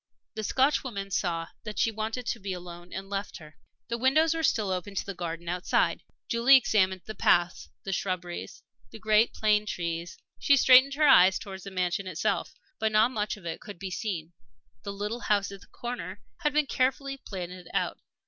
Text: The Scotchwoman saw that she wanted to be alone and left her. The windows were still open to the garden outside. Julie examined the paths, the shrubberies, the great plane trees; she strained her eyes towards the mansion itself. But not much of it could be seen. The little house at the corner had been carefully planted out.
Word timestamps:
The 0.33 0.41
Scotchwoman 0.43 1.11
saw 1.11 1.49
that 1.63 1.77
she 1.77 1.91
wanted 1.91 2.25
to 2.25 2.39
be 2.39 2.53
alone 2.53 2.91
and 2.91 3.07
left 3.07 3.37
her. 3.37 3.57
The 3.87 3.99
windows 3.99 4.33
were 4.33 4.41
still 4.41 4.71
open 4.71 4.95
to 4.95 5.05
the 5.05 5.13
garden 5.13 5.47
outside. 5.47 6.01
Julie 6.27 6.57
examined 6.57 7.03
the 7.05 7.13
paths, 7.13 7.69
the 7.83 7.93
shrubberies, 7.93 8.63
the 8.89 8.97
great 8.97 9.31
plane 9.31 9.67
trees; 9.67 10.17
she 10.39 10.57
strained 10.57 10.95
her 10.95 11.07
eyes 11.07 11.37
towards 11.37 11.65
the 11.65 11.69
mansion 11.69 12.07
itself. 12.07 12.55
But 12.79 12.91
not 12.91 13.11
much 13.11 13.37
of 13.37 13.45
it 13.45 13.61
could 13.61 13.77
be 13.77 13.91
seen. 13.91 14.33
The 14.81 14.91
little 14.91 15.19
house 15.19 15.51
at 15.51 15.61
the 15.61 15.67
corner 15.67 16.19
had 16.37 16.51
been 16.51 16.65
carefully 16.65 17.17
planted 17.17 17.69
out. 17.71 17.99